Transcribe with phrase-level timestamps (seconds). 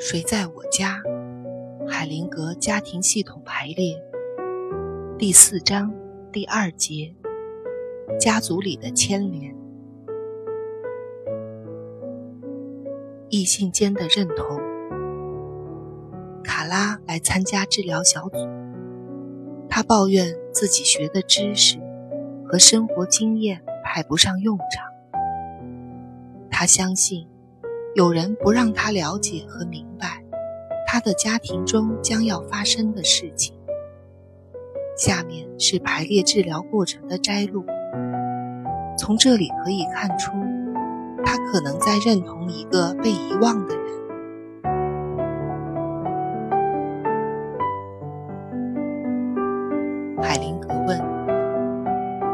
[0.00, 1.02] 谁在我家？
[1.88, 4.00] 海灵格家庭系统排列
[5.18, 5.92] 第四章
[6.30, 7.12] 第二节：
[8.16, 9.52] 家族里的牵连，
[13.28, 14.60] 异性间的认同。
[16.44, 18.46] 卡拉来参加治疗小组，
[19.68, 21.76] 他抱怨自己学的知识
[22.46, 24.86] 和生活经验派不上用场。
[26.48, 27.26] 他相信。
[27.98, 30.22] 有人不让他了解和明白
[30.86, 33.58] 他的家庭中将要发生的事情。
[34.96, 37.64] 下面是排列治疗过程的摘录。
[38.96, 40.30] 从这里可以看出，
[41.24, 43.84] 他可能在认同一个被遗忘的人。
[50.22, 51.00] 海灵格问：“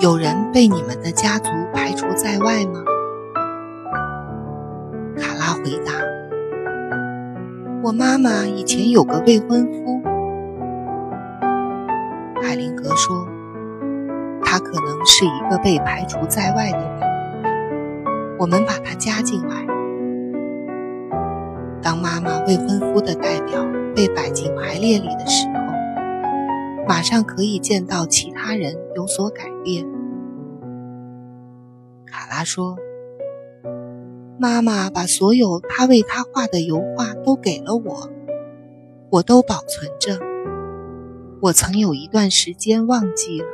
[0.00, 2.82] 有人被你们的家族排除在外吗？”
[5.62, 5.92] 回答
[7.84, 10.00] ：“我妈妈以前有个未婚夫。”
[12.42, 13.26] 海灵格说
[14.42, 17.00] ：“他可能是一个被排除在外的人，
[18.38, 19.66] 我们把他加进来。
[21.82, 23.64] 当妈妈未婚夫的代表
[23.94, 25.52] 被摆进排列里的时候，
[26.88, 29.86] 马上可以见到其他人有所改变。”
[32.06, 32.76] 卡拉说。
[34.40, 38.08] 妈妈把所有她为他画的油画都给了我，
[39.10, 40.18] 我都保存着。
[41.42, 43.46] 我曾有一段时间忘记了，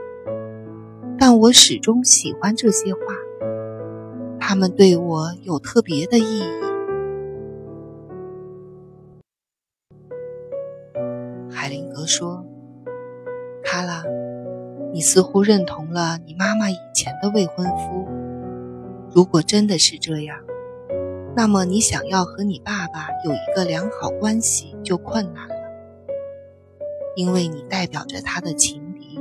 [1.18, 3.00] 但我始终喜欢这些画，
[4.38, 6.44] 它们对我有特别的意义。
[11.50, 12.46] 海灵格说
[13.64, 14.04] ：“卡拉，
[14.92, 18.06] 你似乎认同了你妈妈以前的未婚夫。
[19.12, 20.38] 如果真的是这样。”
[21.36, 25.54] 那么，你想要和你爸爸有一个良好关系就困难了，
[27.14, 29.20] 因为你代表着他的情敌。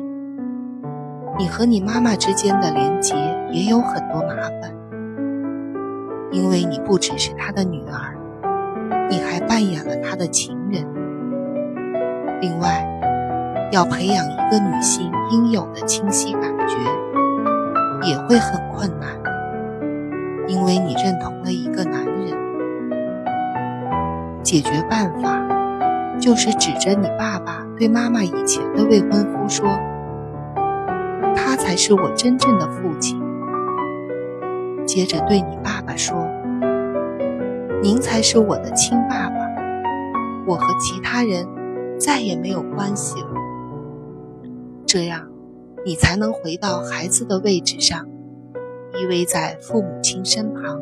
[1.37, 3.15] 你和你妈妈之间的连结
[3.51, 4.73] 也有很多麻烦，
[6.31, 8.17] 因为你不只是他的女儿，
[9.09, 10.87] 你还扮演了他的情人。
[12.39, 12.87] 另外，
[13.73, 16.77] 要培养一个女性应有的清晰感觉，
[18.07, 19.24] 也会很困难。
[20.47, 22.31] 因为你认同了一个男人，
[24.43, 25.41] 解决办法
[26.19, 29.67] 就是指着你爸爸对妈妈以前的未婚夫说
[31.35, 33.19] ：“他才是我真正的父亲。”
[34.85, 36.15] 接着对你爸爸说
[37.81, 39.35] ：“您才是我的亲爸爸，
[40.45, 41.47] 我和其他人
[41.99, 43.29] 再也没有关系了。”
[44.85, 45.27] 这样，
[45.83, 48.05] 你才能回到孩子的位置上。
[48.95, 50.81] 依偎在父母亲身旁，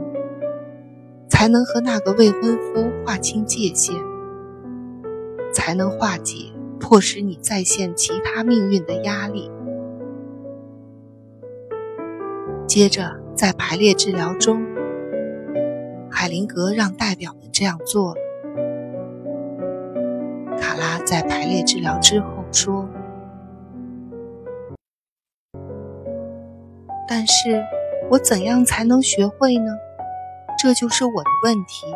[1.28, 3.96] 才能和那个未婚夫划清界限，
[5.54, 9.52] 才能化解迫使你再现其他命运的压力。
[12.68, 14.64] 接着，在排列治疗中，
[16.10, 18.22] 海灵格让代表们这样做了。
[20.58, 22.88] 卡拉在排列治疗之后说
[27.10, 27.62] ：“但是。”
[28.10, 29.72] 我怎样才能学会呢？
[30.62, 31.88] 这就是我的问题。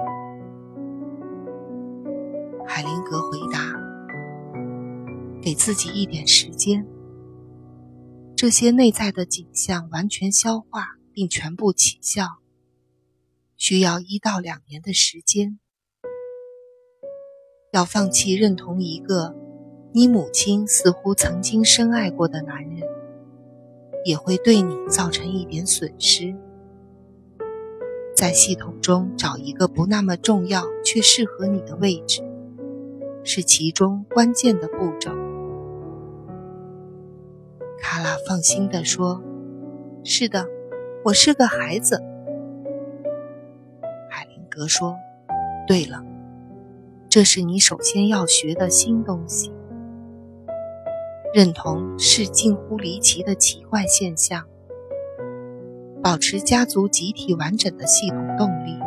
[2.66, 3.59] 海灵格回答
[5.41, 6.85] ：“给自己一点时间，
[8.35, 12.25] 这些内在的景象完全消化并全部起效，
[13.56, 15.59] 需要一到两年的时间。
[17.72, 19.35] 要放弃认同一个
[19.94, 22.81] 你母亲似乎曾经深爱过的男人。”
[24.07, 26.34] 也会对你造成一点损失。
[28.16, 32.23] 在系统中找一个不那么重要却适合你的位置，
[33.25, 35.12] 是其中关键的步骤。
[37.81, 39.22] 卡拉放心地说
[40.06, 40.47] ：“是的，
[41.03, 42.01] 我是个孩子。”
[44.10, 44.95] 海灵格说
[45.68, 46.01] ：“对了，
[47.10, 49.51] 这是你首先要学的新东西。”
[51.38, 54.45] 认同是近乎离奇的奇怪现象。
[56.01, 58.80] 保持家族集体完整的系统动力，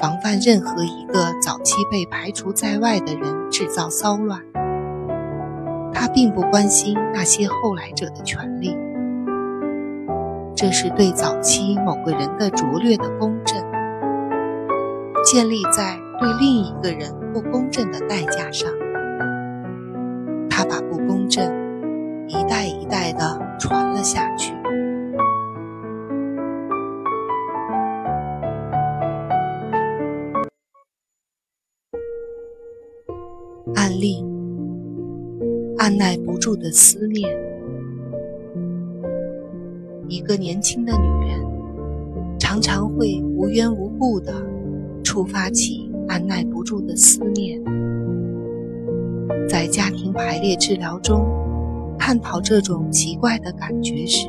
[0.00, 4.40] 防范任何一个早期被排除在外的人制造骚乱。
[5.92, 8.74] 他并不关心那些后来者的权利。
[10.56, 13.62] 这是对早期某个人的拙劣的公正，
[15.30, 18.72] 建立在对另一个人不公正的代价上。
[20.72, 21.44] 法不公正，
[22.28, 24.54] 一代一代的传了下去。
[33.74, 34.24] 案例
[35.76, 37.28] 按耐不住的思念。
[40.08, 41.38] 一个年轻的女人
[42.38, 44.32] 常常会无缘无故的
[45.04, 47.61] 触发起按耐不住的思念。
[49.52, 51.26] 在家庭排列治疗中，
[51.98, 54.26] 探讨这种奇怪的感觉时，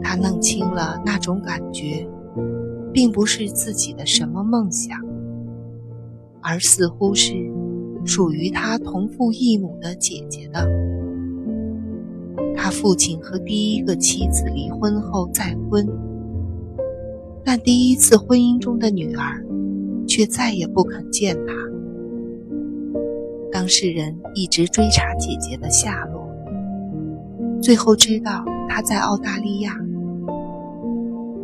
[0.00, 2.06] 他弄清了那种感觉，
[2.92, 4.96] 并不是自己的什么梦想，
[6.40, 7.34] 而似乎是
[8.04, 10.64] 属于他同父异母的姐姐的。
[12.54, 15.84] 他父亲和第一个妻子离婚后再婚，
[17.44, 19.44] 但第一次婚姻中的女儿
[20.06, 21.52] 却再也不肯见他。
[23.54, 26.28] 当事人一直追查姐姐的下落，
[27.62, 29.78] 最后知道她在澳大利亚，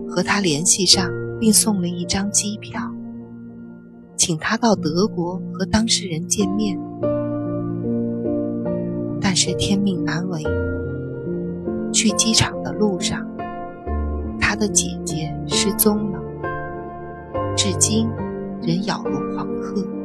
[0.08, 1.08] 和他联系上，
[1.38, 2.80] 并送了一张机票，
[4.16, 6.76] 请他到德国和当事人见面。
[9.20, 10.42] 但是天命难违。
[11.92, 13.24] 去机场的路上，
[14.40, 16.18] 他的姐姐失踪了，
[17.56, 18.08] 至今
[18.62, 19.99] 仍杳无黄鹤。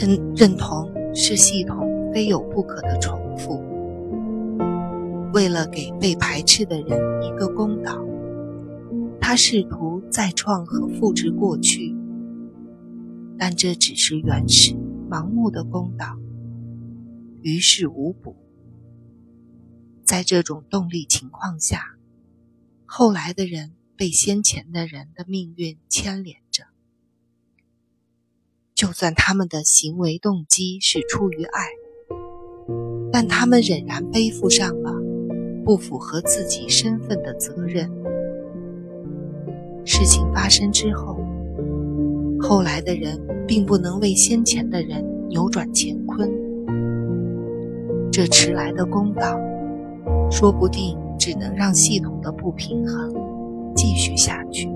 [0.00, 3.60] 认认同是系统非有不可的重复。
[5.32, 7.98] 为了给被排斥的人一个公道，
[9.20, 11.96] 他试图再创和复制过去，
[13.36, 14.72] 但这只是原始、
[15.10, 16.16] 盲目的公道。
[17.42, 18.36] 于事无补。
[20.04, 21.96] 在这种动力情况下，
[22.86, 26.36] 后来的人被先前的人的命运牵连。
[28.78, 31.62] 就算他们的行为动机是出于爱，
[33.10, 34.94] 但他们仍然背负上了
[35.64, 37.90] 不符合自己身份的责任。
[39.84, 41.18] 事情发生之后，
[42.38, 46.30] 后来的人并不能为先前的人扭转乾坤。
[48.12, 49.40] 这迟来的公道，
[50.30, 53.12] 说不定只能让系统的不平衡
[53.74, 54.70] 继续下去。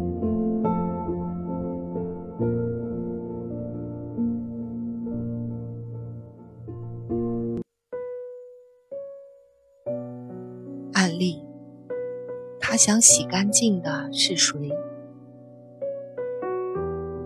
[12.72, 14.72] 他想洗干净的是谁？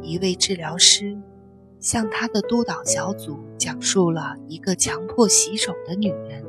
[0.02, 1.16] 一位治疗师。
[1.78, 6.44] 向他的督导小组讲述了一个强迫洗手的女人。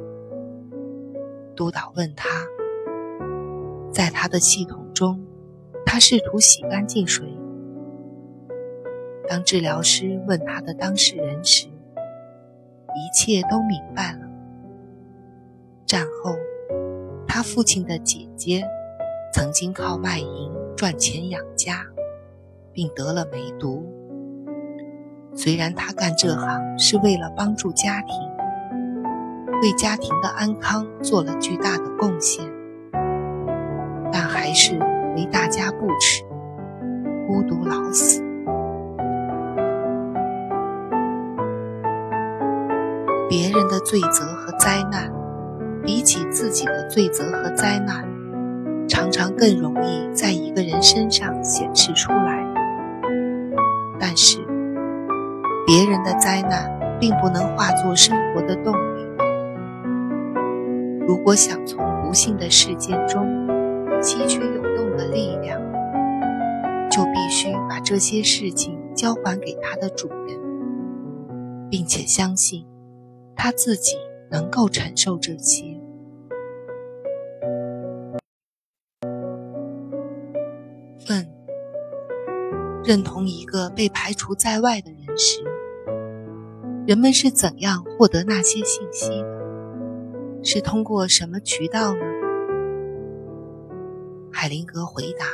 [1.55, 2.27] 督导问他，
[3.91, 5.23] 在他的系统中，
[5.85, 7.37] 他试图洗干净谁？
[9.29, 14.27] 当治疗师问他的当事人时，一切都明白了。
[15.85, 16.35] 战后，
[17.27, 18.67] 他父亲的姐姐
[19.37, 21.85] 曾经靠卖淫赚钱养家，
[22.73, 23.85] 并得了梅毒。
[25.35, 28.15] 虽然他干这行是为了帮助家庭，
[29.61, 32.51] 为家庭的安康做了巨大的贡献，
[34.11, 34.73] 但还是
[35.15, 36.23] 为大家不耻，
[37.27, 38.23] 孤独老死。
[43.29, 45.13] 别人的罪责和灾难，
[45.83, 48.03] 比起自己的罪责和灾难，
[48.97, 52.43] 常常更容易在一个人身上显示出来。
[53.99, 54.39] 但是。
[55.67, 59.05] 别人的灾难并不能化作生活的动力。
[61.05, 63.27] 如果想从不幸的事件中
[64.01, 65.61] 吸取有用的力量，
[66.89, 70.39] 就必须把这些事情交还给他的主人，
[71.69, 72.65] 并且相信
[73.35, 73.97] 他自己
[74.31, 75.76] 能够承受这些。
[82.87, 85.43] 认同一个被排除在外的人时。
[86.87, 90.41] 人们是怎样获得那些信息的？
[90.41, 91.99] 是通过什么渠道呢？
[94.31, 95.25] 海灵格回答：“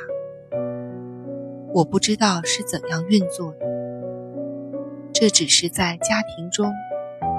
[1.76, 3.68] 我不知道是怎样运作的，
[5.14, 6.74] 这只是在家庭中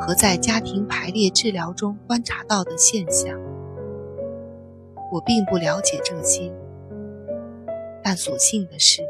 [0.00, 3.36] 和在家庭排列治疗中观察到的现象。
[5.10, 6.52] 我并不了解这些，
[8.00, 9.02] 但所幸的是，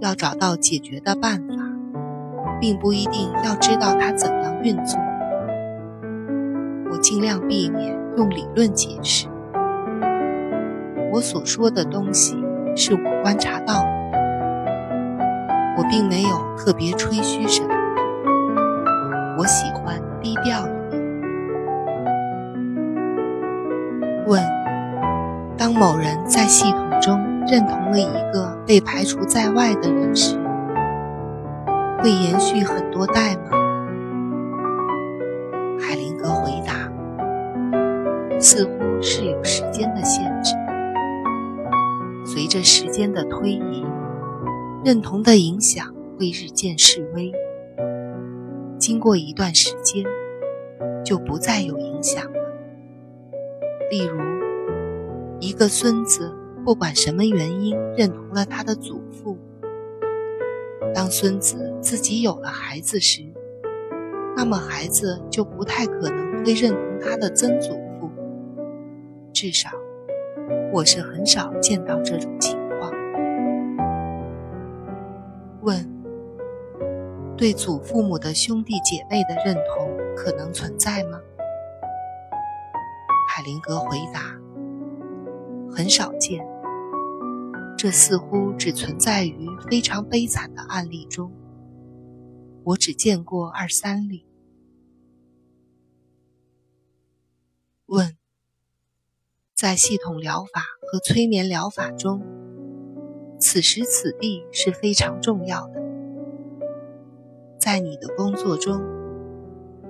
[0.00, 1.54] 要找到解决的办法。”
[2.60, 4.98] 并不一定要知道它怎样运作。
[6.90, 9.28] 我尽量避免用理论解释。
[11.12, 12.36] 我所说的东西
[12.74, 13.96] 是我观察到的。
[15.78, 17.68] 我并没有特别吹嘘什么。
[19.38, 21.02] 我喜欢低调一点。
[24.26, 24.42] 问：
[25.56, 30.36] 当某人在系统中认同了一个被排除在外的人时？
[32.02, 33.50] 会延续很多代吗？
[35.78, 36.90] 海灵格回答
[38.40, 40.54] ：“似乎是有时间的限制。
[42.24, 43.86] 随着时间的推移，
[44.84, 45.86] 认同的影响
[46.18, 47.32] 会日渐式微。
[48.76, 50.04] 经过一段时间，
[51.04, 52.38] 就不再有影响了。
[53.90, 54.20] 例如，
[55.38, 56.32] 一个孙子
[56.66, 59.38] 不管什么原因认同了他的祖父。”
[60.92, 63.22] 当孙子自己有了孩子时，
[64.36, 67.70] 那么孩子就不太可能会认同他的曾祖
[68.00, 68.10] 父。
[69.32, 69.70] 至少，
[70.72, 72.90] 我是很少见到这种情况。
[75.62, 75.88] 问：
[77.36, 81.20] 对祖父母的兄弟姐妹的认同可能存在吗？
[83.28, 84.20] 海灵格回答：
[85.70, 86.44] 很少见。
[87.86, 91.30] 这似乎只存在于非常悲惨的案例中。
[92.64, 94.26] 我只见过二三例。
[97.86, 98.16] 问：
[99.54, 102.24] 在系统疗法和催眠疗法中，
[103.38, 105.80] 此时此地是非常重要的。
[107.56, 108.82] 在你的工作中，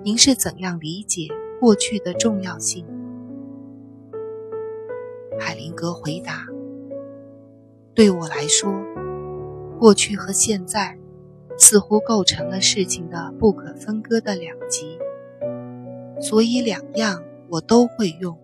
[0.05, 2.87] 您是怎样理解过去的重要性？
[5.41, 6.47] 海灵格回答。
[7.97, 8.71] 对我来说，
[9.79, 10.99] 过去和现在
[11.57, 14.99] 似乎构成了事情的不可分割的两极，
[16.21, 18.39] 所以两样我都会用。